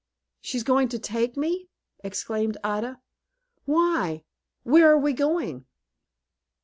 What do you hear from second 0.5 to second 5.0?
going to take me?" exclaimed Ida. "Why, where are